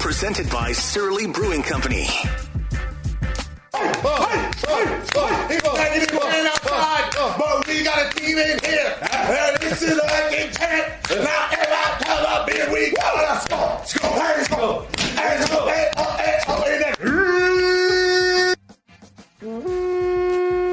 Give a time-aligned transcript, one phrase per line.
[0.00, 2.08] presented by Surly Brewing Company.
[3.72, 4.02] But
[7.68, 8.96] we got a team in here.
[9.60, 10.06] This is a
[12.00, 13.12] tell up here we go.
[13.14, 13.56] Let's go.
[13.56, 14.08] Let's go.
[14.16, 14.84] Let's go.
[15.16, 15.68] Let's go.
[15.68, 16.96] Hey, hey, oh, hey, there.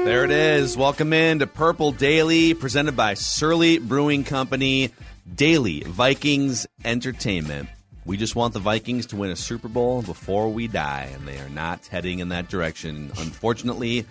[0.04, 0.76] There it is.
[0.76, 4.90] Welcome in to Purple Daily, presented by Surly Brewing Company.
[5.32, 7.68] Daily Vikings Entertainment.
[8.06, 11.38] We just want the Vikings to win a Super Bowl before we die, and they
[11.38, 13.10] are not heading in that direction.
[13.18, 14.04] Unfortunately,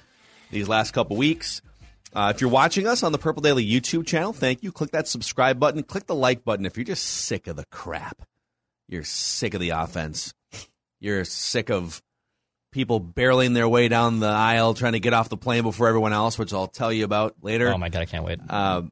[0.50, 1.61] these last couple weeks.
[2.11, 4.72] Uh, if you're watching us on the Purple Daily YouTube channel, thank you.
[4.72, 5.83] Click that subscribe button.
[5.83, 8.22] Click the like button if you're just sick of the crap.
[8.88, 10.33] You're sick of the offense.
[11.00, 12.02] You're sick of
[12.72, 16.13] people barreling their way down the aisle trying to get off the plane before everyone
[16.13, 17.72] else, which I'll tell you about later.
[17.72, 18.39] Oh my god, I can't wait.
[18.50, 18.83] Uh,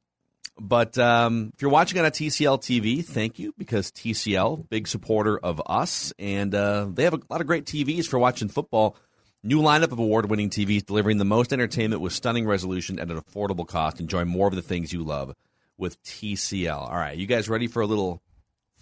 [0.59, 5.37] but um, if you're watching on a TCL TV, thank you because TCL, big supporter
[5.37, 8.95] of us, and uh, they have a lot of great TVs for watching football.
[9.43, 13.67] New lineup of award-winning TVs delivering the most entertainment with stunning resolution at an affordable
[13.67, 13.99] cost.
[13.99, 15.33] Enjoy more of the things you love
[15.79, 16.77] with TCL.
[16.77, 18.21] All right, you guys ready for a little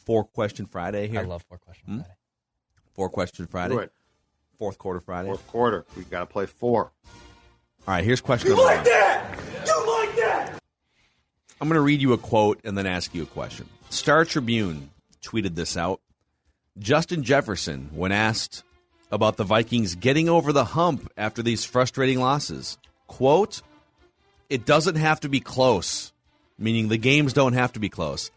[0.05, 1.21] four-question Friday here?
[1.21, 1.97] I love four question Hmm?
[1.99, 2.13] Friday.
[2.93, 3.75] four-question Friday.
[3.75, 3.87] Do.
[4.57, 5.27] Fourth quarter Friday.
[5.29, 5.85] Fourth quarter.
[5.95, 6.91] We got to play four.
[7.87, 8.83] All right, here's question You number like one.
[8.85, 9.39] that?
[11.61, 13.67] I'm going to read you a quote and then ask you a question.
[13.89, 15.99] Star Tribune tweeted this out.
[16.77, 18.63] Justin Jefferson, when asked
[19.11, 22.77] about the Vikings getting over the hump after these frustrating losses,
[23.07, 23.61] quote,
[24.49, 26.13] it doesn't have to be close,
[26.57, 28.31] meaning the games don't have to be close.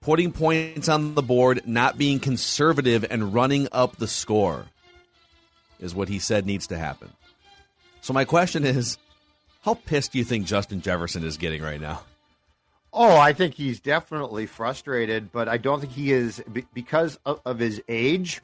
[0.00, 4.66] Putting points on the board, not being conservative, and running up the score
[5.80, 7.10] is what he said needs to happen.
[8.02, 8.98] So, my question is
[9.62, 12.02] how pissed do you think Justin Jefferson is getting right now?
[12.98, 16.42] Oh, I think he's definitely frustrated, but I don't think he is
[16.72, 18.40] because of, of his age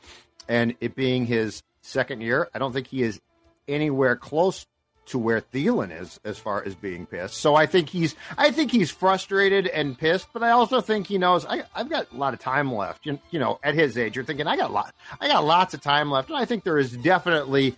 [0.46, 2.50] and it being his second year.
[2.54, 3.18] I don't think he is
[3.66, 4.66] anywhere close
[5.06, 7.38] to where Thielen is as far as being pissed.
[7.38, 11.16] So I think he's I think he's frustrated and pissed, but I also think he
[11.16, 13.06] knows I, I've got a lot of time left.
[13.06, 15.72] You, you know, at his age, you're thinking I got a lot, I got lots
[15.72, 17.74] of time left, and I think there is definitely.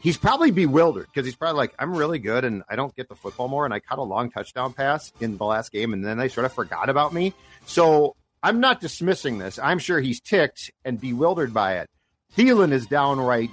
[0.00, 3.16] He's probably bewildered because he's probably like, I'm really good and I don't get the
[3.16, 3.64] football more.
[3.64, 6.44] And I caught a long touchdown pass in the last game and then they sort
[6.46, 7.34] of forgot about me.
[7.66, 9.58] So I'm not dismissing this.
[9.58, 11.90] I'm sure he's ticked and bewildered by it.
[12.36, 13.50] Thielen is downright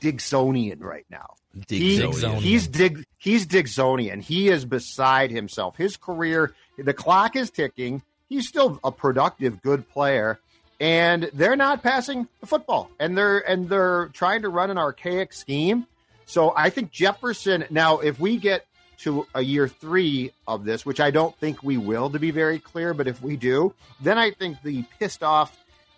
[0.00, 1.34] Diggsonian right now.
[1.78, 1.96] He-
[2.40, 4.20] he's dig he's Diggsonian.
[4.22, 5.76] He is beside himself.
[5.76, 8.02] His career, the clock is ticking.
[8.28, 10.38] He's still a productive, good player,
[10.80, 15.32] and they're not passing the football, and they're and they're trying to run an archaic
[15.32, 15.86] scheme.
[16.26, 17.64] So I think Jefferson.
[17.70, 18.66] Now, if we get
[18.98, 22.58] to a year three of this, which I don't think we will, to be very
[22.58, 25.56] clear, but if we do, then I think the pissed off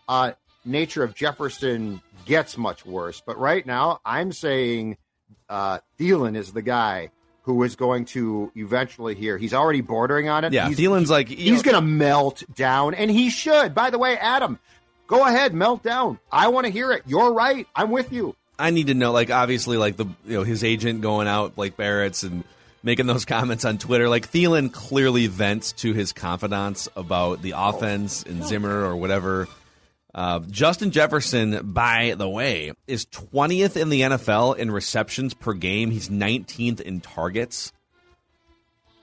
[0.08, 0.32] uh,
[0.64, 3.22] nature of Jefferson gets much worse.
[3.24, 4.98] But right now, I'm saying
[5.48, 7.10] uh, Thielen is the guy
[7.42, 9.38] who is going to eventually here.
[9.38, 10.52] He's already bordering on it.
[10.52, 13.74] Yeah, he's, Thielen's like he's going to melt down, and he should.
[13.74, 14.58] By the way, Adam,
[15.10, 16.18] go ahead, melt down.
[16.32, 17.02] I want to hear it.
[17.06, 17.66] You're right.
[17.74, 18.36] I'm with you.
[18.58, 21.76] I need to know, like, obviously, like the you know his agent going out like
[21.76, 22.44] Barrett's and
[22.82, 24.08] making those comments on Twitter.
[24.08, 29.48] Like Thielen clearly vents to his confidants about the offense and Zimmer or whatever.
[30.12, 35.90] Uh, Justin Jefferson, by the way, is 20th in the NFL in receptions per game.
[35.92, 37.72] He's 19th in targets.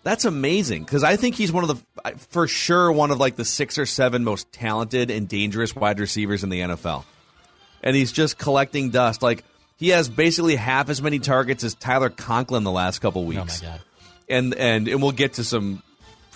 [0.08, 3.44] That's amazing because I think he's one of the, for sure, one of like the
[3.44, 7.04] six or seven most talented and dangerous wide receivers in the NFL.
[7.84, 9.22] And he's just collecting dust.
[9.22, 9.44] Like
[9.76, 13.62] he has basically half as many targets as Tyler Conklin the last couple weeks.
[13.62, 13.82] Oh my god.
[14.30, 15.84] and and and we'll get to some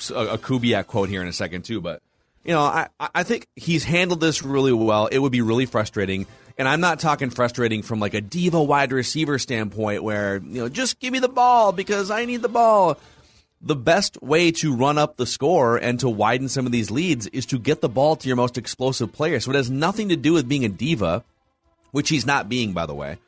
[0.09, 1.79] a, a Kubiak quote here in a second too.
[1.79, 2.01] But
[2.43, 5.07] you know, I I think he's handled this really well.
[5.07, 6.27] It would be really frustrating.
[6.57, 10.67] And I'm not talking frustrating from like a diva wide receiver standpoint where, you know,
[10.67, 12.99] just give me the ball because I need the ball.
[13.63, 17.27] The best way to run up the score and to widen some of these leads
[17.27, 19.39] is to get the ball to your most explosive player.
[19.39, 21.23] So it has nothing to do with being a diva,
[21.91, 23.19] which he's not being, by the way,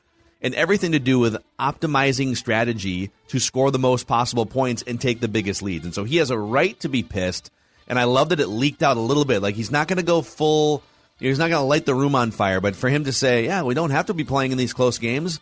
[0.42, 5.20] and everything to do with optimizing strategy to score the most possible points and take
[5.20, 5.86] the biggest leads.
[5.86, 7.52] And so he has a right to be pissed.
[7.88, 9.42] And I love that it leaked out a little bit.
[9.42, 10.82] Like he's not going to go full
[11.20, 13.64] He's not going to light the room on fire, but for him to say, "Yeah,
[13.64, 15.40] we don't have to be playing in these close games,"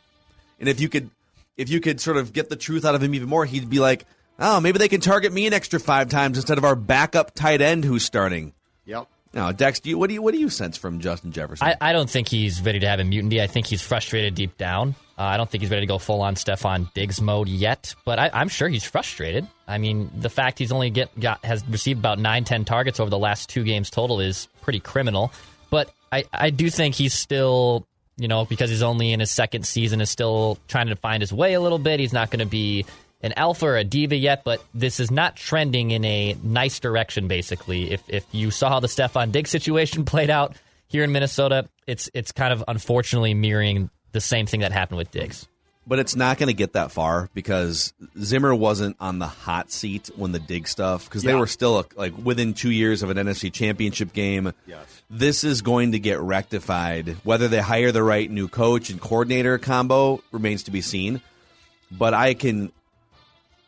[0.60, 1.10] and if you could,
[1.58, 3.80] if you could sort of get the truth out of him even more, he'd be
[3.80, 4.06] like,
[4.40, 7.62] "Oh, maybe they can target me an extra five times instead of our backup tight
[7.62, 8.54] end who's starting."
[8.86, 9.08] Yep.
[9.34, 11.66] Now, Dex, do you, what do you what do you sense from Justin Jefferson?
[11.66, 13.42] I, I don't think he's ready to have a mutiny.
[13.42, 14.96] I think he's frustrated deep down.
[15.18, 18.20] Uh, I don't think he's ready to go full on Stefon Diggs mode yet, but
[18.20, 19.48] I, am sure he's frustrated.
[19.68, 23.10] I mean, the fact he's only get got has received about nine, ten targets over
[23.10, 25.32] the last two games total is pretty criminal.
[25.70, 27.88] But I, I do think he's still,
[28.18, 31.32] you know, because he's only in his second season, is still trying to find his
[31.32, 32.02] way a little bit.
[32.02, 32.86] He's not going to be
[33.24, 37.28] an alpha or a diva yet, but this is not trending in a nice direction.
[37.28, 40.56] Basically, if if you saw how the Stefon Diggs situation played out
[40.88, 45.12] here in Minnesota, it's it's kind of unfortunately mirroring the same thing that happened with
[45.12, 45.48] Diggs
[45.88, 50.10] but it's not going to get that far because Zimmer wasn't on the hot seat
[50.16, 51.32] when the dig stuff because yeah.
[51.32, 54.54] they were still like within two years of an NFC Championship game.
[54.68, 57.18] Yes, this is going to get rectified.
[57.24, 61.22] Whether they hire the right new coach and coordinator combo remains to be seen.
[61.92, 62.72] But I can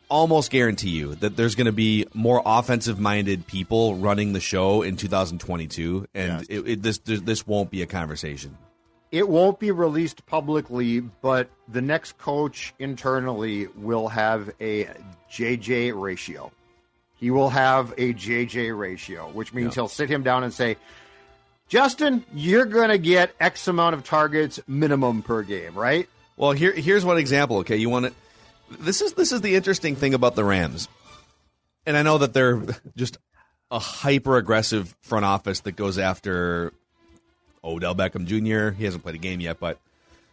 [0.08, 4.82] almost guarantee you that there's going to be more offensive minded people running the show
[4.82, 6.46] in 2022, and yes.
[6.48, 8.56] it, it, this this won't be a conversation.
[9.10, 14.88] It won't be released publicly, but the next coach internally will have a
[15.30, 16.50] JJ ratio.
[17.14, 19.82] He will have a JJ ratio, which means yeah.
[19.82, 20.76] he'll sit him down and say,
[21.68, 26.08] Justin, you're going to get X amount of targets minimum per game, right?
[26.36, 27.58] Well, here here's one example.
[27.58, 28.12] Okay, you want to.
[28.70, 30.88] This is this is the interesting thing about the Rams,
[31.86, 32.62] and I know that they're
[32.96, 33.18] just
[33.70, 36.72] a hyper aggressive front office that goes after
[37.62, 38.76] Odell Beckham Jr.
[38.76, 39.78] He hasn't played a game yet, but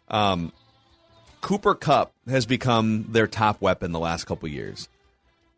[0.08, 0.52] um,
[1.42, 4.88] Cooper Kupp has become their top weapon the last couple years.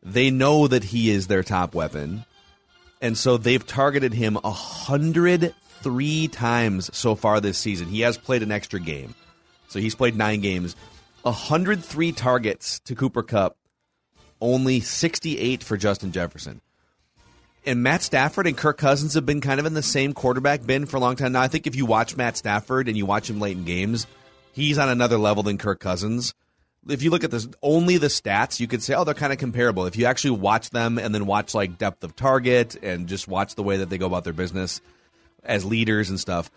[0.02, 2.26] They know that he is their top weapon,
[3.02, 7.88] and so they've targeted him a hundred three times so far this season.
[7.88, 9.16] He has played an extra game,
[9.68, 10.76] so he's played nine games.
[11.24, 13.58] 103 targets to Cooper Kupp,
[14.40, 16.62] only 68 for Justin Jefferson
[17.66, 20.86] and Matt Stafford and Kirk Cousins have been kind of in the same quarterback bin
[20.86, 21.42] for a long time now.
[21.42, 24.06] I think if you watch Matt Stafford and you watch him late in games,
[24.52, 26.34] he's on another level than Kirk Cousins.
[26.88, 29.40] If you look at this only the stats, you could say, oh, they're kind of
[29.40, 29.86] comparable.
[29.86, 33.56] If you actually watch them and then watch like depth of target and just watch
[33.56, 34.82] the way that they go about their business
[35.44, 36.52] as leaders and stuff.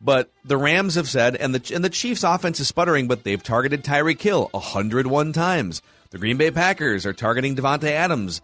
[0.00, 3.42] But the Rams have said, and the and the Chiefs' offense is sputtering, but they've
[3.42, 5.82] targeted Tyreek Hill 101 times.
[6.10, 8.40] The Green Bay Packers are targeting Davante Adams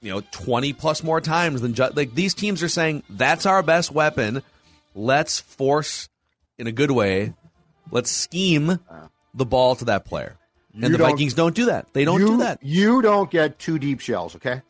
[0.00, 3.62] you know 20 plus more times than just, like these teams are saying that's our
[3.62, 4.42] best weapon.
[4.94, 6.08] Let's force
[6.56, 7.34] in a good way
[7.90, 8.78] let's scheme
[9.34, 10.36] the ball to that player.
[10.74, 11.92] And you the don't, vikings don't do that.
[11.92, 12.62] They don't you, do that.
[12.62, 14.62] you don't get two deep shells okay?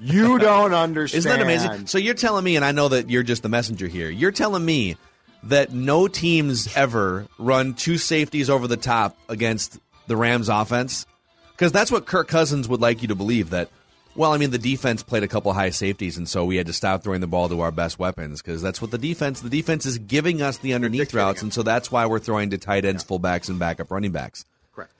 [0.00, 1.86] You don't understand isn't that amazing?
[1.86, 4.64] so you're telling me and i know that you're just the messenger here you're telling
[4.64, 4.96] me
[5.44, 11.06] that no teams ever run two safeties over the top against the rams offense
[11.52, 13.70] because that's what kirk cousins would like you to believe that
[14.18, 16.72] well, I mean, the defense played a couple high safeties, and so we had to
[16.72, 19.40] stop throwing the ball to our best weapons because that's what the defense.
[19.40, 22.58] The defense is giving us the underneath routes, and so that's why we're throwing to
[22.58, 23.16] tight ends, yeah.
[23.16, 24.44] fullbacks, and backup running backs.
[24.74, 24.92] Correct.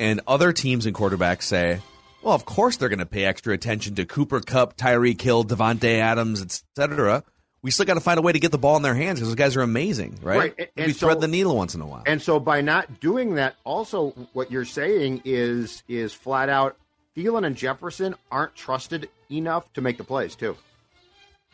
[0.00, 1.80] And other teams and quarterbacks say,
[2.24, 6.00] well, of course they're going to pay extra attention to Cooper Kupp, Tyreek Hill, Davante
[6.00, 7.22] Adams, etc.
[7.66, 9.30] We still got to find a way to get the ball in their hands because
[9.30, 10.54] those guys are amazing, right?
[10.56, 10.70] Right.
[10.76, 12.04] And, we so, thread the needle once in a while.
[12.06, 16.76] And so by not doing that, also what you're saying is is flat out
[17.16, 20.56] Thielen and Jefferson aren't trusted enough to make the plays, too.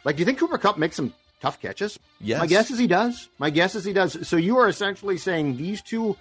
[0.05, 1.99] Like, do you think Cooper Kupp makes some tough catches?
[2.21, 2.41] Yes.
[2.41, 3.31] My guess is he does.
[3.39, 4.29] My guess is he does.
[4.29, 6.19] So you are essentially saying these two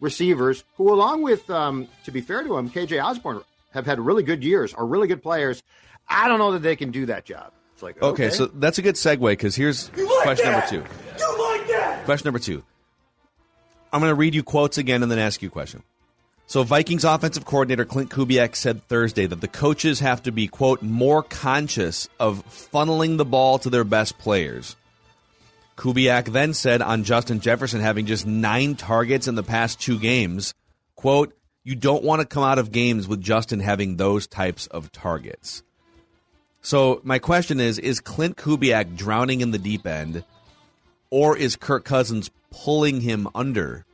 [0.00, 4.22] receivers, who, along with, um, to be fair to him, KJ Osborn, have had really
[4.22, 5.62] good years, are really good players.
[6.08, 7.52] I don't know that they can do that job.
[7.80, 10.70] It's like, okay, okay so that's a good segue because here's like question that?
[10.70, 10.94] number two.
[11.18, 12.02] You like that?
[12.04, 12.62] Question number two.
[13.90, 15.82] I'm going to read you quotes again and then ask you a question.
[16.46, 20.82] So, Vikings offensive coordinator Clint Kubiak said Thursday that the coaches have to be, quote,
[20.82, 24.76] more conscious of funneling the ball to their best players.
[25.78, 30.52] Kubiak then said on Justin Jefferson having just nine targets in the past two games,
[30.96, 31.32] quote,
[31.64, 35.62] you don't want to come out of games with Justin having those types of targets.
[36.62, 40.24] So my question is: Is Clint Kubiak drowning in the deep end,
[41.10, 43.84] or is Kirk Cousins pulling him under,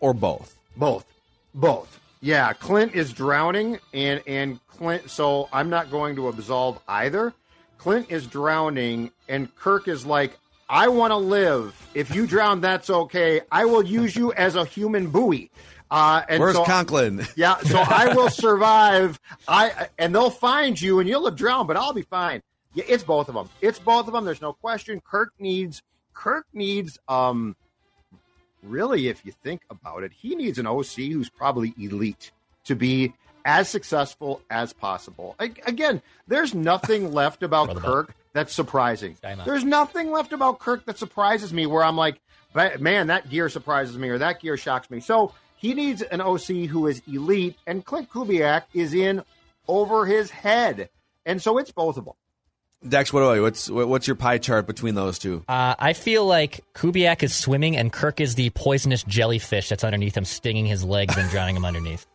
[0.00, 0.58] or both?
[0.76, 1.06] Both,
[1.54, 2.00] both.
[2.20, 5.10] Yeah, Clint is drowning, and and Clint.
[5.10, 7.32] So I'm not going to absolve either.
[7.78, 10.36] Clint is drowning, and Kirk is like,
[10.68, 11.88] I want to live.
[11.94, 13.42] If you drown, that's okay.
[13.52, 15.50] I will use you as a human buoy.
[15.90, 17.26] Uh, and Where's so, Conklin?
[17.36, 19.20] Yeah, so I will survive.
[19.46, 22.42] I and they'll find you, and you'll have drowned, but I'll be fine.
[22.74, 23.48] Yeah, it's both of them.
[23.60, 24.24] It's both of them.
[24.24, 25.00] There's no question.
[25.00, 25.82] Kirk needs.
[26.12, 26.98] Kirk needs.
[27.08, 27.56] Um,
[28.62, 32.32] really, if you think about it, he needs an OC who's probably elite
[32.64, 33.14] to be
[33.44, 35.36] as successful as possible.
[35.38, 39.16] I, again, there's nothing left about Brother Kirk that's surprising.
[39.44, 42.20] There's nothing left about Kirk that surprises me where I'm like,
[42.52, 45.00] "Ba- man, that gear surprises me or that gear shocks me.
[45.00, 49.22] So he needs an OC who is elite, and Clint Kubiak is in
[49.68, 50.88] over his head.
[51.24, 52.14] And so it's both of them.
[52.86, 53.40] Dex, what do I?
[53.40, 55.42] What's what's your pie chart between those two?
[55.48, 60.16] Uh, I feel like Kubiak is swimming and Kirk is the poisonous jellyfish that's underneath
[60.16, 62.06] him, stinging his legs and drowning him underneath.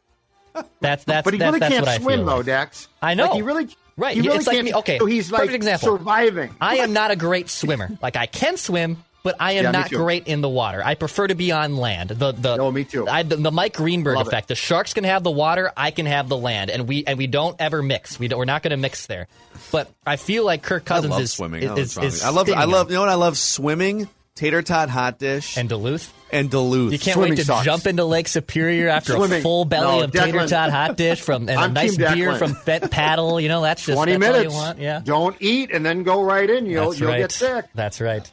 [0.82, 2.46] That's that's but he that's, really that's can't what I swim, feel though, like.
[2.46, 2.90] Dex.
[3.02, 3.28] I know.
[3.28, 5.98] Like, he really, Right, He really it's can't, me- okay, So he's like perfect example.
[5.98, 6.54] surviving.
[6.60, 7.90] I am not a great swimmer.
[8.02, 10.82] Like I can swim, but I am Yeah, not great in the water.
[10.84, 12.10] I prefer to be on land.
[12.10, 13.08] The the No, me too.
[13.08, 14.30] I, the, the Mike Greenberg Love it.
[14.30, 14.48] effect.
[14.48, 15.72] The sharks can have the water.
[15.78, 18.20] I can have the land, and we and we don't ever mix.
[18.20, 19.28] We we're not going to mix there.
[19.72, 21.64] But I feel like Kirk Cousins I love is swimming.
[21.64, 22.24] Is, is, is.
[22.24, 22.50] I love.
[22.50, 22.90] I love.
[22.90, 23.10] You know what?
[23.10, 26.12] I love swimming, tater tot hot dish, and Duluth.
[26.32, 26.92] and Duluth.
[26.92, 27.66] You can't Swimming wait to sucks.
[27.66, 31.48] jump into Lake Superior after a full belly No, of tater tot hot dish from
[31.48, 33.40] and a nice beer from Bent Paddle.
[33.40, 34.54] You know that's just 20 that's all minutes.
[34.54, 34.80] you want.
[34.80, 36.66] Yeah, Don't eat and then go right in.
[36.66, 37.20] You'll, that's you'll right.
[37.20, 37.66] get sick.
[37.76, 38.30] That's right.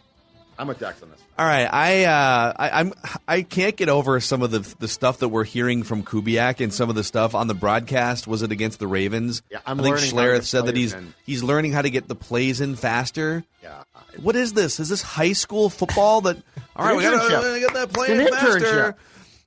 [0.58, 1.20] I'm with Dex on this.
[1.38, 2.92] All right, I, uh, I I'm
[3.28, 6.74] I can't get over some of the the stuff that we're hearing from Kubiak and
[6.74, 8.26] some of the stuff on the broadcast.
[8.26, 9.42] Was it against the Ravens?
[9.50, 11.14] Yeah, I'm I think learning Schlereth said that he's in.
[11.24, 13.44] he's learning how to get the plays in faster.
[13.62, 13.84] Yeah.
[14.20, 14.80] What is this?
[14.80, 16.22] Is this high school football?
[16.22, 16.38] That
[16.76, 17.28] all right, we gotta, internship.
[17.28, 18.58] we gotta get that play in faster.
[18.58, 18.94] internship.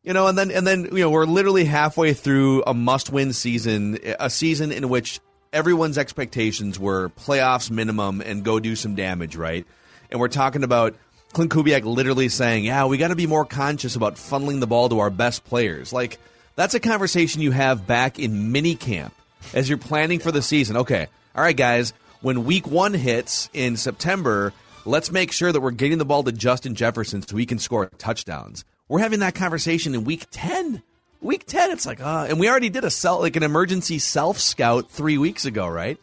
[0.03, 4.00] You know, and then and then you know we're literally halfway through a must-win season,
[4.20, 5.20] a season in which
[5.51, 9.68] everyone's expectations were playoffs minimum and go do some damage, right?
[10.12, 10.96] And we're talking about
[11.34, 14.89] Clint Kubiak literally saying, "Yeah, we got to be more conscious about funneling the ball
[14.89, 16.20] to our best players." Like
[16.56, 19.13] that's a conversation you have back in mini camp
[19.53, 20.77] as you're planning for the season.
[20.77, 24.53] Okay, all right, guys, when week one hits in September,
[24.86, 27.88] let's make sure that we're getting the ball to Justin Jefferson so he can score
[27.98, 28.65] touchdowns.
[28.88, 30.84] We're having that conversation in week 10.
[31.22, 34.39] Week 10, it's like, uh, and we already did a self, like an emergency self
[34.39, 35.98] scout three weeks ago, right?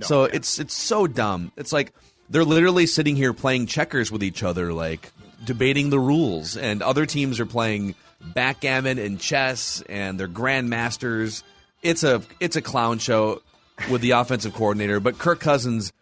[0.00, 1.52] so it's it's so dumb.
[1.56, 1.92] It's like
[2.32, 5.12] they're literally sitting here playing checkers with each other, like
[5.44, 7.94] debating the rules, and other teams are playing
[8.34, 11.42] backgammon and chess, and they're grandmasters.
[11.82, 13.42] It's a it's a clown show
[13.90, 15.92] with the offensive coordinator, but Kirk Cousins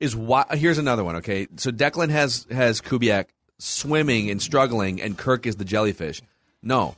[0.00, 0.44] is why.
[0.50, 1.16] Here's another one.
[1.16, 3.26] Okay, so Declan has has Kubiak
[3.58, 6.20] swimming and struggling, and Kirk is the jellyfish.
[6.62, 6.96] No,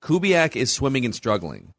[0.00, 1.74] Kubiak is swimming and struggling,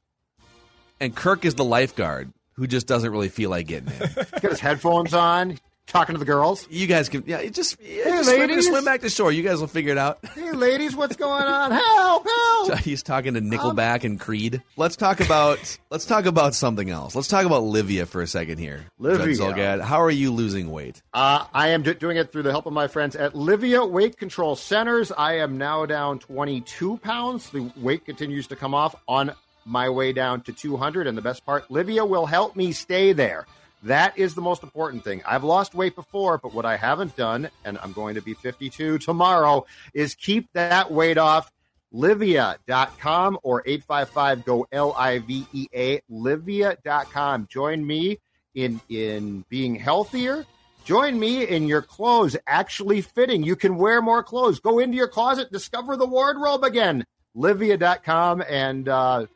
[0.99, 4.07] and Kirk is the lifeguard who just doesn't really feel like getting in.
[4.15, 6.67] He's got his headphones on, talking to the girls.
[6.69, 9.31] You guys can, yeah, it just, yeah, Hey, just, swim, just swim back to shore.
[9.31, 10.19] You guys will figure it out.
[10.35, 11.71] Hey, ladies, what's going on?
[11.71, 12.27] Help!
[12.27, 12.79] Help!
[12.83, 14.61] He's talking to Nickelback and Creed.
[14.75, 17.15] Let's talk about let's talk about something else.
[17.15, 18.85] Let's talk about Livea for a second here.
[18.99, 19.35] Livea.
[19.37, 21.01] Judd Zulgad, how are you losing weight?
[21.13, 24.17] Uh, I am do- doing it through the help of my friends at Livea Weight
[24.17, 25.11] Control Centers.
[25.11, 27.49] I am now down 22 pounds.
[27.49, 29.31] The weight continues to come off on
[29.65, 31.07] my way down to 200.
[31.07, 33.45] And the best part, Livea will help me stay there.
[33.87, 35.21] That is the most important thing.
[35.25, 38.97] I've lost weight before, but what I haven't done, and I'm going to be 52
[38.97, 41.51] tomorrow, is keep that weight off.
[41.93, 46.01] Livea.com or 855 go L I V E A.
[46.11, 47.47] Livea.com.
[47.49, 48.19] Join me
[48.55, 50.45] in in being healthier.
[50.83, 53.41] Join me in your clothes actually fitting.
[53.41, 54.59] You can wear more clothes.
[54.59, 57.05] Go into your closet, discover the wardrobe again.
[57.37, 59.27] Livea.com and uh,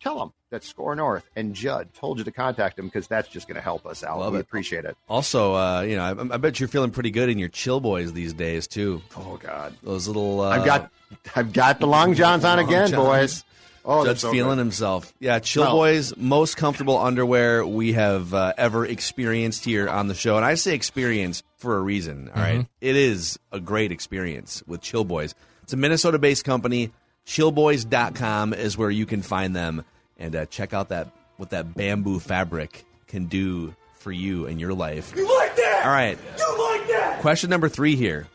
[0.00, 3.48] tell them that Score North and Judd told you to contact them because that's just
[3.48, 4.18] going to help us out.
[4.20, 4.42] Love we it.
[4.42, 4.96] appreciate it.
[5.08, 8.12] Also, uh, you know, I, I bet you're feeling pretty good in your chill boys
[8.12, 9.02] these days too.
[9.16, 10.90] Oh God, Those little uh, I've got
[11.34, 12.94] I've got the long johns on Long again, Johns.
[13.08, 13.44] boys.
[13.88, 14.62] Oh, Judge that's so feeling good.
[14.62, 15.14] himself.
[15.20, 20.14] Yeah, Chill Well- Boys, most comfortable underwear we have uh, ever experienced here on the
[20.14, 20.36] show.
[20.36, 22.66] And I say experience for a reason, all right?
[22.80, 25.36] It is a great experience with Chill Boys.
[25.62, 26.90] It's a Minnesota based company.
[27.26, 29.84] Chillboys.com is where you can find them
[30.18, 34.74] and uh, check out that what that bamboo fabric can do for you and your
[34.74, 35.12] life.
[35.16, 35.82] You like that?
[35.84, 36.18] All right.
[36.38, 37.18] You like that?
[37.20, 38.26] Question number three here.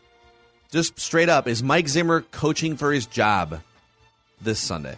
[0.70, 3.60] Just straight up, is Mike Zimmer coaching for his job
[4.40, 4.96] this Sunday?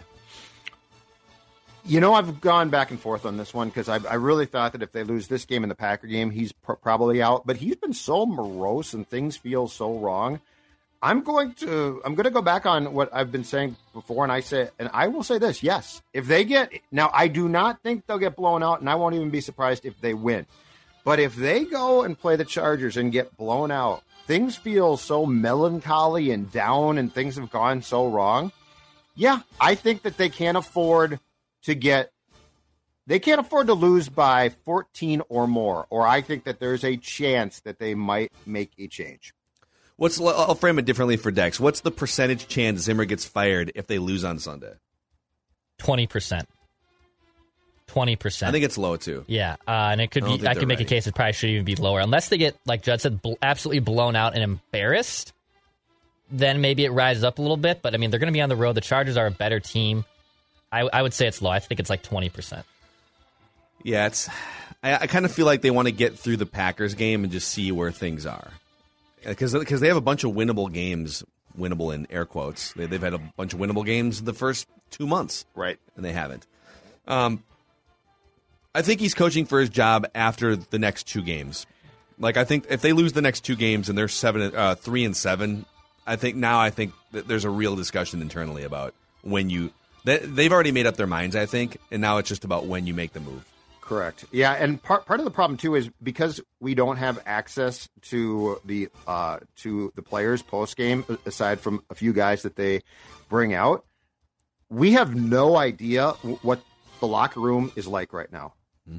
[1.87, 4.71] You know, I've gone back and forth on this one because I, I really thought
[4.71, 7.45] that if they lose this game in the Packer game, he's pr- probably out.
[7.45, 10.39] But he's been so morose and things feel so wrong.
[11.05, 14.31] I'm going to I'm going to go back on what I've been saying before, and
[14.31, 17.83] I say, and I will say this: yes, if they get now, I do not
[17.83, 20.47] think they'll get blown out, and I won't even be surprised if they win.
[21.03, 25.27] But if they go and play the Chargers and get blown out, things feel so
[25.27, 28.51] melancholy and down, and things have gone so wrong.
[29.13, 31.19] Yeah, I think that they can't afford
[31.65, 32.11] to get
[33.05, 36.97] they can't afford to lose by 14 or more or i think that there's a
[36.97, 39.34] chance that they might make a change
[39.97, 41.59] What's I'll frame it differently for Dex.
[41.59, 44.73] What's the percentage chance Zimmer gets fired if they lose on Sunday?
[45.77, 46.49] Twenty percent.
[47.87, 48.49] Twenty percent.
[48.49, 49.23] I think it's low too.
[49.27, 50.47] Yeah, uh, and it could I be.
[50.47, 50.85] I could make ready.
[50.85, 53.33] a case it probably should even be lower, unless they get, like Judd said, bl-
[53.41, 55.33] absolutely blown out and embarrassed.
[56.31, 57.81] Then maybe it rises up a little bit.
[57.81, 58.73] But I mean, they're going to be on the road.
[58.73, 60.03] The Chargers are a better team.
[60.71, 61.51] I, I would say it's low.
[61.51, 62.65] I think it's like twenty percent.
[63.83, 64.27] Yeah, it's.
[64.81, 67.31] I, I kind of feel like they want to get through the Packers game and
[67.31, 68.51] just see where things are,
[69.25, 71.23] because because they have a bunch of winnable games,
[71.57, 72.73] winnable in air quotes.
[72.73, 75.77] They, they've had a bunch of winnable games the first two months, right?
[75.95, 76.45] And they haven't.
[77.07, 77.43] Um,
[78.73, 81.65] I think he's coaching for his job after the next two games.
[82.19, 85.03] Like I think if they lose the next two games and they're seven, uh, three
[85.05, 85.65] and seven,
[86.07, 89.71] I think now I think that there's a real discussion internally about when you.
[90.03, 92.85] They, they've already made up their minds, I think, and now it's just about when
[92.85, 93.43] you make the move.
[93.85, 94.25] Correct.
[94.31, 98.59] Yeah, and part part of the problem too is because we don't have access to
[98.65, 102.81] the uh, to the players post game, aside from a few guys that they
[103.29, 103.85] bring out,
[104.69, 106.61] we have no idea w- what
[106.99, 108.53] the locker room is like right now.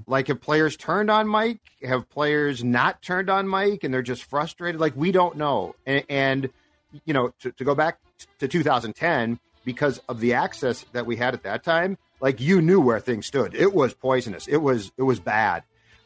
[0.09, 1.61] Like, have players turned on Mike?
[1.83, 4.81] Have players not turned on Mike, and they're just frustrated?
[4.81, 5.77] Like, we don't know.
[5.87, 6.51] And, and
[7.05, 7.99] you know, to, to go back
[8.41, 12.81] to 2010, because of the access that we had at that time, like you knew
[12.81, 13.55] where things stood.
[13.55, 14.47] It was poisonous.
[14.47, 15.63] It was it was bad.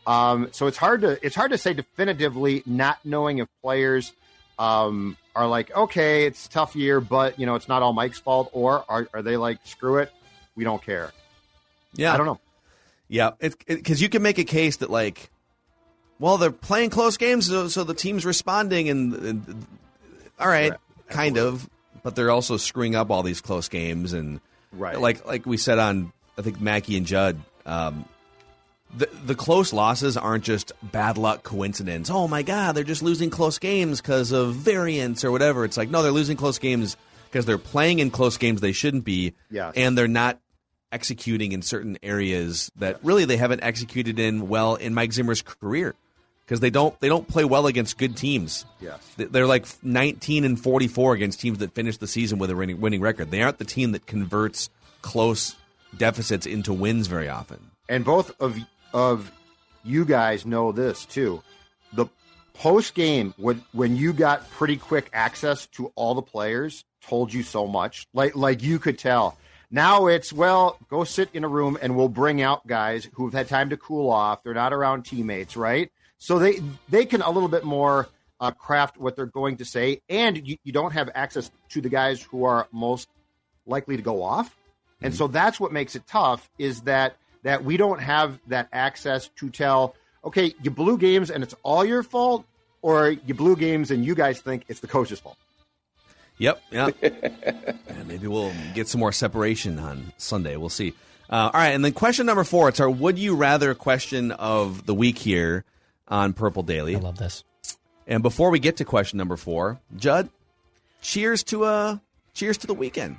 [0.07, 4.13] Um, so it's hard to it's hard to say definitively, not knowing if players
[4.58, 8.19] um, are like, okay, it's a tough year, but you know, it's not all Mike's
[8.19, 10.13] fault, or are, are they like, screw it,
[10.54, 11.13] we don't care.
[11.95, 12.41] Yeah, I don't know.
[13.08, 15.30] Yeah, it's because you can make a case that like,
[16.19, 19.67] well, they're playing close games, so, so the team's responding, and, and
[20.39, 20.75] all right,
[21.08, 21.69] kind of,
[22.02, 24.41] but they're also screwing up all these close games, and
[24.73, 24.99] Right.
[25.00, 28.04] like like we said on I think Mackey and Judd, um,
[28.97, 32.11] the the close losses aren't just bad luck coincidence.
[32.11, 35.65] Oh my God, they're just losing close games because of variance or whatever.
[35.65, 36.97] It's like no, they're losing close games
[37.30, 39.75] because they're playing in close games they shouldn't be, Yes.
[39.76, 40.41] and they're not
[40.93, 45.95] executing in certain areas that really they haven't executed in well in Mike Zimmer's career
[46.50, 48.67] because they don't they don't play well against good teams.
[48.80, 48.99] Yes.
[49.17, 52.80] They- They're like 19 and 44 against teams that finish the season with a winning,
[52.80, 53.30] winning record.
[53.30, 54.69] They aren't the team that converts
[55.00, 55.54] close
[55.97, 57.71] deficits into wins very often.
[57.89, 58.58] and both of
[58.93, 59.30] of
[59.84, 61.41] you guys know this too.
[61.93, 62.06] The
[62.52, 67.45] post game when when you got pretty quick access to all the players told you
[67.45, 68.08] so much.
[68.13, 69.39] Like like you could tell.
[69.71, 73.47] Now it's well, go sit in a room and we'll bring out guys who've had
[73.49, 74.43] time to cool off.
[74.43, 75.93] They're not around teammates, right?
[76.21, 78.09] So they they can a little bit more
[78.41, 81.89] uh, craft what they're going to say, and you, you don't have access to the
[81.89, 83.09] guys who are most
[83.67, 84.56] likely to go off.
[85.02, 89.28] And so that's what makes it tough is that that we don't have that access
[89.37, 92.45] to tell, okay, you blew games and it's all your fault,
[92.83, 95.39] or you blew games and you guys think it's the coach's fault.
[96.37, 96.63] Yep.
[96.71, 96.91] Yeah.
[97.02, 100.56] and maybe we'll get some more separation on Sunday.
[100.56, 100.93] We'll see.
[101.30, 101.71] Uh, all right.
[101.71, 102.69] And then question number four.
[102.69, 105.65] It's our would you rather question of the week here
[106.10, 106.96] on Purple Daily.
[106.96, 107.44] I love this.
[108.06, 110.28] And before we get to question number four, Judd,
[111.00, 111.99] cheers to uh
[112.34, 113.16] cheers to the weekend.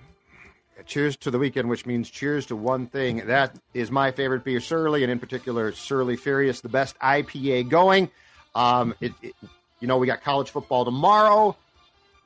[0.86, 3.27] Cheers to the weekend, which means cheers to one thing.
[3.27, 8.10] That is my favorite beer, Surly, and in particular, Surly Furious, the best IPA going.
[8.56, 9.36] Um, it, it-
[9.80, 11.56] you know, we got college football tomorrow.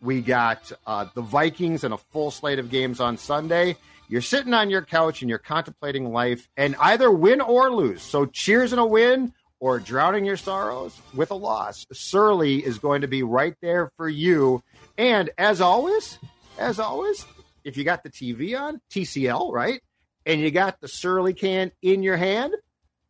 [0.02, 3.78] We got uh, the Vikings and a full slate of games on Sunday.
[4.10, 8.02] You're sitting on your couch and you're contemplating life and either win or lose.
[8.02, 9.32] So cheers and a win
[9.66, 11.88] or drowning your sorrows with a loss.
[11.92, 14.62] Surly is going to be right there for you.
[14.96, 16.20] And as always,
[16.60, 17.26] as always,
[17.64, 19.82] if you got the TV on, TCL, right?
[20.24, 22.54] And you got the Surly can in your hand,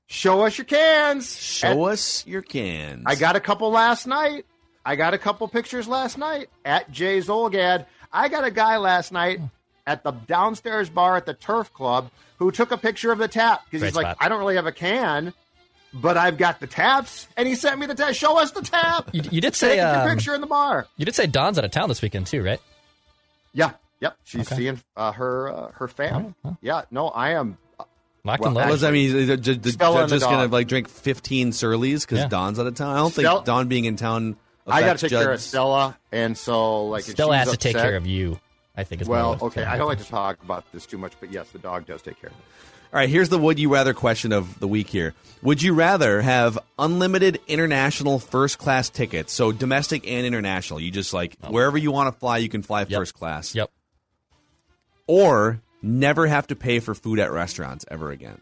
[0.07, 1.37] show us your cans.
[1.37, 3.03] Show us your cans.
[3.05, 4.45] I got a couple last night.
[4.85, 7.85] I got a couple pictures last night at Jay Zulgad.
[8.13, 9.41] I got a guy last night
[9.85, 13.65] at the downstairs bar at the Turf Club who took a picture of the tap
[13.65, 14.17] because Great he's like, spot.
[14.21, 15.33] I don't really have a can,
[15.95, 18.13] but I've got the taps, and he sent me the tap.
[18.13, 19.09] Show us the tap.
[19.13, 20.85] You, you did say Take your um, picture in the bar.
[20.97, 22.59] you did say Don's out of town this weekend too, right?
[23.53, 24.17] Yeah, yep.
[24.25, 24.55] She's Okay.
[24.55, 26.35] seeing uh, her uh, her fam.
[26.43, 26.57] Oh.
[26.61, 27.57] Yeah, no, I am.
[28.23, 28.63] Lock Well, and load.
[28.65, 29.15] What does that mean?
[29.15, 32.27] Is it ju- ju- Stella and just gonna like drink fifteen Surleys because Yeah.
[32.27, 32.93] Don's out of town?
[32.95, 34.35] I don't think Stella- Don being in town.
[34.67, 37.75] I got to take care of Stella, and so like Stella she's has to take
[37.75, 38.39] care of you.
[38.75, 41.31] I think is Well, okay, I don't like to talk about this too much, but
[41.31, 42.43] yes, the dog does take care of it.
[42.95, 45.13] All right, here's the would you rather question of the week here.
[45.41, 50.79] Would you rather have unlimited international first class tickets, so domestic and international?
[50.79, 51.51] You just like oh.
[51.51, 52.85] wherever you want to fly, you can fly Oh.
[52.87, 52.97] Yep.
[53.01, 53.53] first class.
[53.53, 53.69] Yep.
[55.07, 58.39] Or never have to pay for food at restaurants ever again.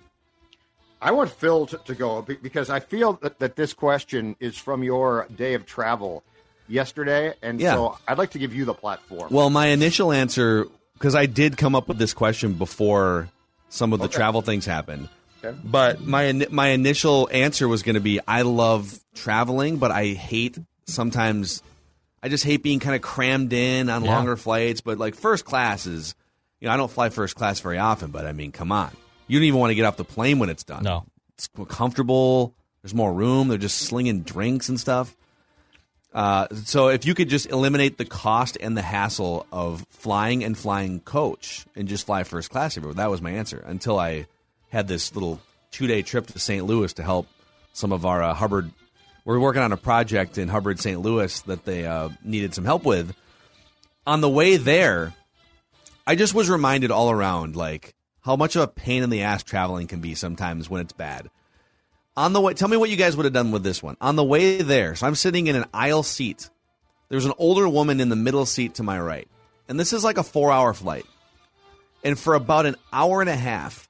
[1.02, 4.84] I want Phil to, to go because I feel that, that this question is from
[4.84, 6.22] your day of travel
[6.68, 7.74] yesterday, and Yeah.
[7.74, 9.30] so I'd like to give you the platform.
[9.34, 13.30] Well, my initial answer, because I did come up with this question before
[13.74, 15.10] some of the travel things happened.
[15.44, 15.58] Okay.
[15.64, 20.58] But my my initial answer was going to be I love traveling, but I hate
[20.86, 21.64] sometimes.
[22.22, 24.16] I just hate being kind of crammed in on Yeah.
[24.16, 24.80] longer flights.
[24.82, 26.16] But like first class is,
[26.62, 28.12] you know, I don't fly first class very often.
[28.12, 28.92] But I mean, come on,
[29.28, 30.84] you don't even want to get off the plane when it's done.
[30.84, 31.06] No.
[31.36, 32.54] it's comfortable.
[32.82, 33.48] There's more room.
[33.48, 35.16] They're just slinging drinks and stuff.
[36.13, 40.58] Uh, so if you could just eliminate the cost and the hassle of flying and
[40.58, 43.63] flying coach and just fly first class everywhere, that was my answer.
[43.65, 44.28] Until I
[44.69, 45.39] had this little
[45.71, 46.65] two day trip to St.
[46.65, 47.28] Louis to help
[47.73, 48.71] some of our uh, Hubbard.
[49.26, 50.99] We're working on a project in Hubbard, St.
[50.99, 53.15] Louis that they uh, needed some help with.
[54.06, 55.13] On the way there,
[56.06, 59.43] I just was reminded all around like how much of a pain in the ass
[59.43, 61.30] traveling can be sometimes when it's bad.
[62.15, 63.97] On the way, tell me what you guys would have done with this one.
[63.99, 66.49] On the way there, so I'm sitting in an aisle seat.
[67.10, 69.28] There's an older woman in the middle seat to my right.
[69.67, 71.06] And this is like a four hour flight.
[72.04, 73.89] And for about an hour and a half,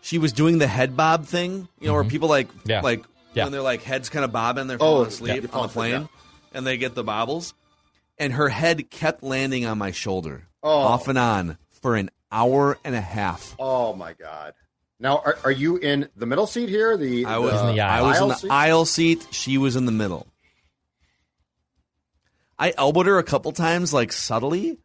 [0.00, 2.70] she was doing the head bob thing, you know, where people like, Mm-hmm.
[2.70, 2.80] Yeah.
[2.80, 3.04] like,
[3.34, 3.44] Yeah.
[3.44, 5.68] when they're like heads kind of bobbing, they're Oh, falling yeah, asleep you on the
[5.72, 6.06] plane, yeah.
[6.54, 7.54] and they get the bobbles.
[8.18, 10.70] And her head kept landing on my shoulder, Oh.
[10.78, 13.54] off and on, for an hour and a half.
[13.58, 14.54] oh my god!
[14.98, 16.96] Now, are, are you in the middle seat here?
[16.96, 18.06] The I was, in the I aisle.
[18.06, 18.50] was in the seat?
[18.50, 19.26] aisle seat.
[19.30, 20.26] She was in the middle.
[22.58, 24.78] I elbowed her a couple times, like subtly,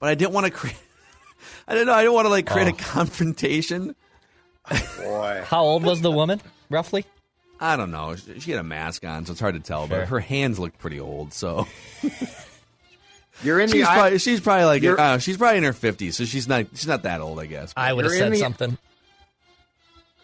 [0.00, 0.76] but I didn't want to create.
[1.68, 1.92] I didn't know.
[1.92, 2.76] I didn't want to like create a Oh.
[2.78, 3.94] confrontation.
[4.98, 5.42] boy.
[5.46, 7.04] How old was the woman, roughly?
[7.60, 8.16] I don't know.
[8.16, 9.86] She she had a mask on, so it's hard to tell.
[9.86, 9.98] Sure.
[10.00, 11.66] But her hands looked pretty old, so
[13.42, 13.94] You're in the she's aisle.
[14.00, 17.02] probably she's probably like uh, she's probably in her fifties, so she's not she's not
[17.02, 17.74] that old, I guess.
[17.76, 18.78] I would have said the- something.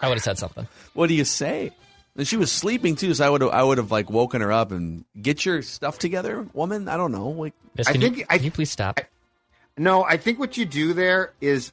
[0.01, 0.67] I would have said something.
[0.95, 1.73] what do you say?
[2.17, 4.51] And she was sleeping too, so I would have I would have like woken her
[4.53, 6.89] up and get your stuff together, woman.
[6.89, 7.29] I don't know.
[7.29, 9.01] Like Miss, I can think you, I- can you please stop?
[9.79, 11.73] No, I think what you do there is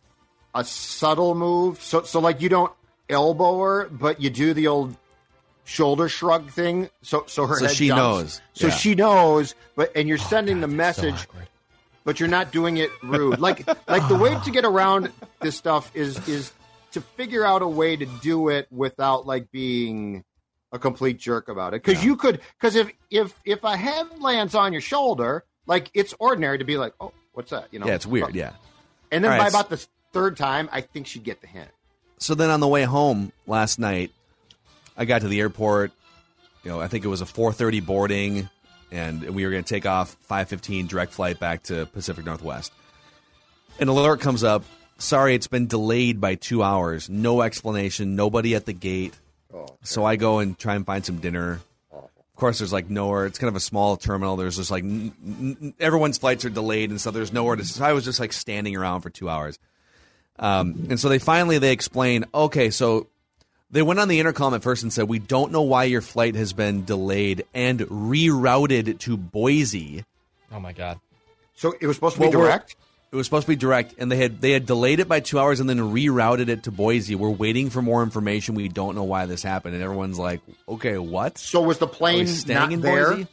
[0.55, 1.81] a subtle move.
[1.81, 2.71] So, so like you don't
[3.09, 4.95] elbow her, but you do the old
[5.65, 6.89] shoulder shrug thing.
[7.01, 7.99] So, so her So head she jumps.
[7.99, 8.41] knows.
[8.53, 8.73] So Yeah.
[8.73, 11.27] she knows, but and you're oh, sending the Oh, So message,
[12.05, 13.39] but you're not doing it rude.
[13.39, 15.11] Like, like the way to get around
[15.41, 16.53] this stuff is is
[16.97, 20.23] to figure out a way to do it without like being
[20.71, 21.83] a complete jerk about it.
[21.83, 26.13] Because you could, because if if if a head lands on your shoulder, like it's
[26.19, 27.67] ordinary to be like, oh, what's that?
[27.71, 27.87] You know?
[27.87, 28.35] yeah, it's weird.
[28.35, 28.51] Yeah.
[29.11, 31.69] And then All by right, about the third time, I think she'd get the hint.
[32.17, 34.11] so then on the way home last night,
[34.97, 35.91] I got to the airport.
[36.63, 38.49] You know, I think it was a 4:30 boarding,
[38.91, 42.73] and we were going to take off 5:15 direct flight back to Pacific Northwest.
[43.79, 44.63] An alert comes up.
[44.99, 47.09] Sorry, it's been delayed by two hours.
[47.09, 48.15] No explanation.
[48.15, 49.13] Nobody at the gate.
[49.83, 51.61] So I go and try and find some dinner.
[51.91, 53.25] Of course, there's like nowhere.
[53.25, 54.35] It's kind of a small terminal.
[54.35, 57.13] There's just like n- n- everyone's flights are delayed and stuff.
[57.13, 57.65] There's nowhere to.
[57.65, 59.57] So I was just like standing around for two hours.
[60.37, 62.25] Um, and so they finally they explain.
[62.33, 63.07] Okay, so
[63.71, 66.35] they went on the intercom at first and said, "We don't know why your flight
[66.35, 70.03] has been delayed and rerouted to Boise."
[70.51, 70.99] Oh my god.
[71.55, 72.75] So it was supposed to be Well, we're- direct.
[73.09, 75.39] It was supposed to be direct, and they had they had delayed it by two
[75.39, 77.15] hours and then rerouted it to Boise.
[77.15, 78.53] We're waiting for more information.
[78.55, 82.27] We don't know why this happened, and everyone's like, "Okay, what?" So was the plane
[82.27, 83.11] staying not in there?
[83.11, 83.27] Boise?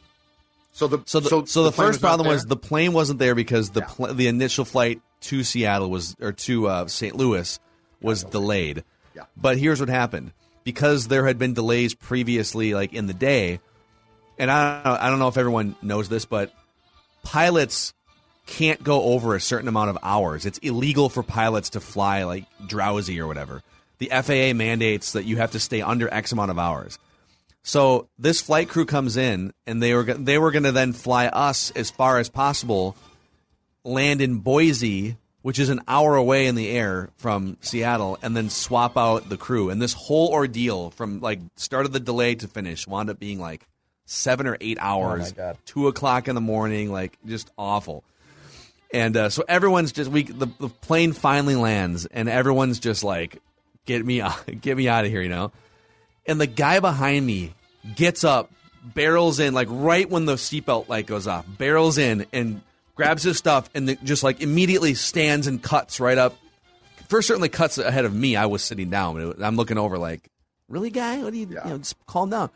[0.71, 3.35] So the So the so, the, plane first not problem was the plane wasn't there
[3.35, 3.87] because the Yeah.
[3.87, 7.15] pl- the initial flight to Seattle was or to uh, St.
[7.15, 7.59] Louis
[8.01, 8.83] was delayed.
[9.15, 9.23] Yeah.
[9.37, 10.31] But here's what happened
[10.63, 13.59] because there had been delays previously, like in the day,
[14.37, 16.53] and I I don't know if everyone knows this, but
[17.23, 17.93] pilots
[18.45, 20.45] can't go over a certain amount of hours.
[20.45, 23.63] It's illegal for pilots to fly like drowsy or whatever.
[23.97, 26.99] The FAA mandates that you have to stay under X amount of hours.
[27.63, 31.27] So this flight crew comes in, and they were they were going to then fly
[31.27, 32.95] us as far as possible,
[33.83, 38.51] land in Boise, which is an hour away in the air from Seattle, and then
[38.51, 39.71] swap out the crew.
[39.71, 43.39] And this whole ordeal from like start of the delay to finish wound up being
[43.39, 43.65] like
[44.05, 45.57] seven or eight oh hours, God.
[45.65, 48.03] two o'clock in the morning, like just awful.
[48.95, 53.41] And uh, so everyone's just we the, the plane finally lands, and everyone's just like
[53.83, 55.51] get me out, get me out of here, you know.
[56.25, 57.53] And the guy behind me
[57.93, 58.53] gets up,
[58.85, 62.61] barrels in, like right when the seatbelt light goes off, barrels in and
[62.95, 66.37] grabs his stuff, and just like immediately stands and cuts right up.
[67.09, 68.37] First, certainly cuts ahead of me.
[68.37, 70.29] I was sitting down, and I'm looking over like,
[70.69, 71.21] really, guy?
[71.21, 71.47] What are you?
[71.47, 72.49] You know, just calm down.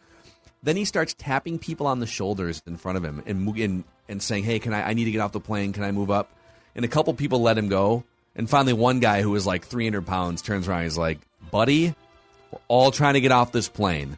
[0.61, 4.21] Then he starts tapping people on the shoulders in front of him and and, and
[4.21, 4.89] saying, "Hey, can I?
[4.89, 5.73] I need to get off the plane.
[5.73, 6.29] Can I move up?"
[6.75, 8.03] And a couple people let him go.
[8.35, 10.83] And finally, one guy who was like 300 pounds turns around.
[10.83, 11.19] He's like,
[11.51, 11.95] "Buddy,
[12.51, 14.17] we're all trying to get off this plane."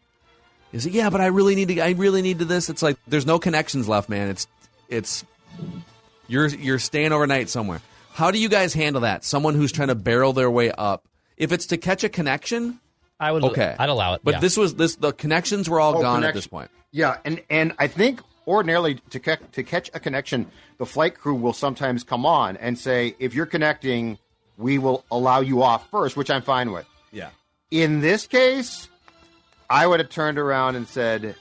[0.71, 1.79] He's like, "Yeah, but I really need to.
[1.79, 4.29] I really need to this." It's like there's no connections left, man.
[4.29, 4.47] It's
[4.89, 5.23] it's
[6.27, 7.81] you're you're staying overnight somewhere.
[8.13, 9.23] How do you guys handle that?
[9.23, 11.05] Someone who's trying to barrel their way up.
[11.37, 12.79] If it's to catch a connection,
[13.21, 13.43] I would.
[13.43, 14.21] okay, I'd allow it.
[14.23, 14.39] But yeah.
[14.39, 16.71] this was this the connections were all Oh, gone at this point.
[16.91, 20.47] Yeah, and and I think ordinarily to ca- to catch a connection,
[20.79, 24.17] the flight crew will sometimes come on and say, "If you're connecting,
[24.57, 26.87] we will allow you off first, which I'm fine with.
[27.11, 27.29] Yeah.
[27.69, 28.89] In this case,
[29.69, 31.35] I would have turned around and said,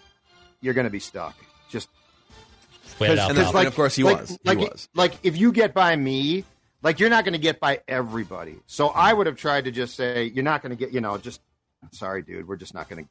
[0.61, 1.35] "You're going to be stuck."
[1.71, 1.89] Just
[2.99, 3.31] Wait it out.
[3.31, 4.39] And of course he like, was.
[4.45, 4.89] He was.
[4.95, 6.45] like if you get by me,
[6.83, 8.57] like you're not going to get by everybody.
[8.67, 11.17] So I would have tried to just say, "You're not going to get," you know,
[11.17, 11.41] just
[11.93, 12.47] sorry, dude.
[12.49, 13.11] We're just not going to.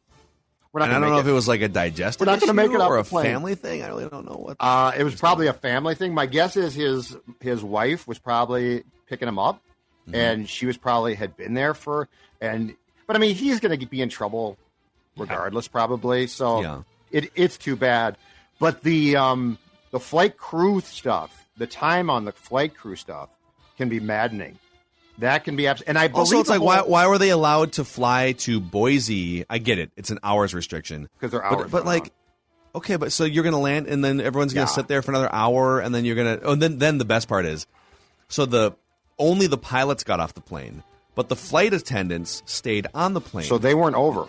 [0.71, 1.21] We're not I don't make know it.
[1.21, 3.03] if it was like a digestive We're not gonna issue make it off or a
[3.03, 3.81] family thing.
[3.81, 4.57] I really don't know what.
[4.59, 6.13] Uh, it was probably a family thing.
[6.13, 9.61] My guess is his his wife was probably picking him up,
[10.07, 10.15] Mm-hmm.
[10.15, 12.07] and she was probably had been there for
[12.41, 12.75] and.
[13.07, 14.55] But I mean, he's going to be in trouble
[15.17, 16.27] regardless, probably.
[16.27, 16.81] So Yeah.
[17.09, 18.15] it it's too bad.
[18.59, 19.57] But the um
[19.89, 23.29] the flight crew stuff, the time on the flight crew stuff,
[23.77, 24.59] can be maddening.
[25.19, 27.29] That can be abs- and I believe also, it's like why whole- why were they
[27.29, 29.45] allowed to fly to Boise?
[29.49, 32.13] I get it; it's an hours restriction 'Cause they're But- hours But, going like,
[32.75, 34.67] okay, but so you're going to land, and then everyone's going Yeah.
[34.67, 36.45] to sit there for another hour, and then you're going to.
[36.45, 37.67] Oh, and then then the best part is,
[38.29, 38.71] so the
[39.17, 40.83] only the pilots got off the plane,
[41.15, 43.45] but the flight attendants stayed on the plane.
[43.45, 44.27] so they weren't over.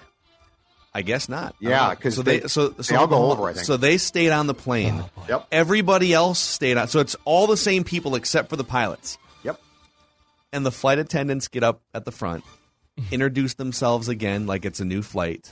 [0.92, 1.54] I guess not.
[1.60, 1.94] Yeah, don't know.
[2.02, 3.64] 'cause so they, they- so they all go over, I think.
[3.64, 5.04] So they stayed on the plane.
[5.28, 5.46] Yep.
[5.52, 6.88] Everybody else stayed on.
[6.88, 9.16] So it's all the same people except for the pilots.
[10.52, 10.56] Yep.
[10.56, 12.44] And the flight attendants get up at the front,
[13.10, 15.50] introduce themselves again like it's a new flight.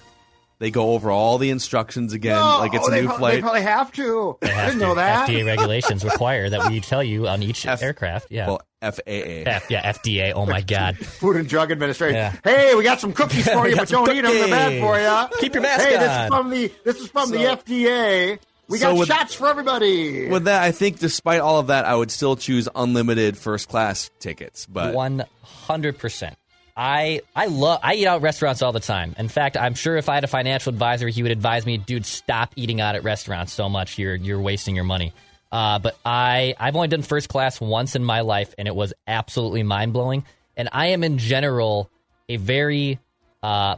[0.60, 3.34] They go over all the instructions again No, like it's a new prob- flight.
[3.36, 4.38] They probably have to.
[4.40, 4.86] They I have didn't to.
[4.86, 5.28] know that.
[5.28, 8.26] FDA regulations require that we tell you on each F- aircraft.
[8.32, 8.48] Yeah.
[8.48, 8.90] Well, FAA.
[9.06, 10.32] F, yeah, FDA.
[10.34, 10.96] Oh my God.
[10.98, 12.16] Food and Drug Administration.
[12.16, 12.34] Yeah.
[12.42, 14.32] Hey, we got some cookies for you, but don't eat them.
[14.34, 15.38] They're bad for you.
[15.40, 18.38] Keep your mask Hey, this is from the this is from the FDA.
[18.68, 20.28] We So got with- shots for everybody.
[20.28, 24.10] With that, I think despite all of that, I would still choose unlimited first class
[24.20, 24.66] tickets.
[24.66, 26.36] But One hundred percent.
[26.76, 29.14] I I love I eat out at restaurants all the time.
[29.18, 32.06] In fact, I'm sure if I had a financial advisor, he would advise me, dude,
[32.06, 33.98] stop eating out at restaurants so much.
[33.98, 35.12] You're you're wasting your money.
[35.50, 38.92] Uh, but I I've only done first class once in my life, and it was
[39.08, 40.24] absolutely mind blowing.
[40.56, 41.90] And I am in general
[42.28, 43.00] a very
[43.42, 43.76] uh,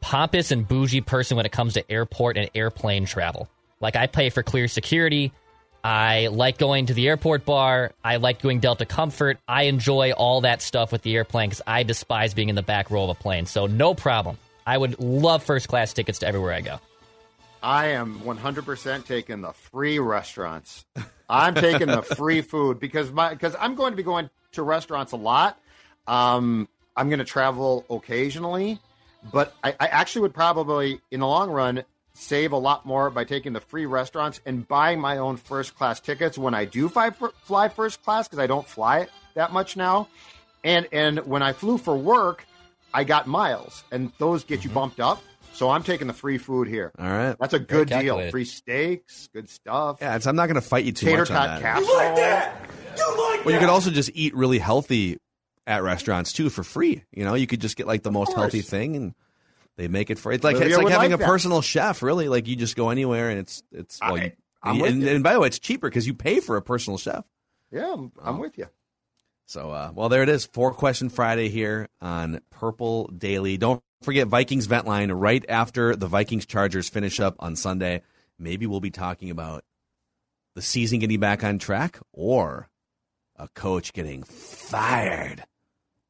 [0.00, 3.48] pompous and bougie person when it comes to airport and airplane travel.
[3.80, 5.32] Like I pay for clear security.
[5.82, 7.92] I like going to the airport bar.
[8.04, 9.38] I like doing Delta Comfort.
[9.48, 12.90] I enjoy all that stuff with the airplane because I despise being in the back
[12.90, 13.46] row of a plane.
[13.46, 14.36] So no problem.
[14.66, 16.78] I would love first class tickets to everywhere I go.
[17.62, 20.84] I am 100% taking the free restaurants.
[21.28, 25.12] I'm taking the free food because my because I'm going to be going to restaurants
[25.12, 25.58] a lot.
[26.06, 28.78] Um, I'm going to travel occasionally,
[29.32, 33.24] but I, I actually would probably, in the long run, save a lot more by
[33.24, 37.10] taking the free restaurants and buying my own first class tickets when I do fly,
[37.10, 40.08] fly first class because I don't fly it that much now.
[40.62, 42.46] And and when I flew for work,
[42.92, 44.74] I got miles, and those get you mm-hmm.
[44.74, 45.22] bumped up.
[45.52, 46.92] So I'm taking the free food here.
[46.98, 47.36] all right.
[47.38, 48.30] That's a good deal.
[48.30, 49.98] Free steaks, good stuff.
[50.00, 51.82] Yeah, I'm not going to fight you too Tater much on tot that.
[51.84, 53.44] casserole.
[53.44, 55.18] Well, you could also just eat really healthy
[55.66, 57.04] at restaurants too for free.
[57.12, 58.38] You know, you could just get like the most course.
[58.38, 59.14] healthy thing, and
[59.80, 61.26] they make it for it's like Olivia it's like having like a that.
[61.26, 62.02] personal chef.
[62.02, 64.92] Really, like you just go anywhere and it's it's well, I- you, I'm and, with
[64.92, 65.08] and, you.
[65.08, 67.24] and by the way, it's cheaper because you pay for a personal chef.
[67.72, 68.66] Yeah, I'm, I'm with you.
[69.46, 70.44] So, uh, well, there it is.
[70.44, 73.56] Four question Friday here on Purple Daily.
[73.56, 78.02] Don't forget Vikings vent line right after the Vikings Chargers finish up on Sunday.
[78.38, 79.64] Maybe we'll be talking about
[80.56, 82.68] the season getting back on track or
[83.36, 85.42] a coach getting fired.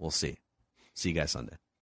[0.00, 0.38] We'll see.
[0.94, 1.54] See you guys Sunday.